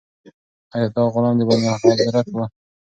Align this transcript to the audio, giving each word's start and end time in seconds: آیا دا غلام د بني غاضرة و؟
آیا 0.73 0.87
دا 0.95 1.03
غلام 1.13 1.35
د 1.37 1.41
بني 1.47 1.69
غاضرة 1.79 2.21
و؟ 2.35 2.39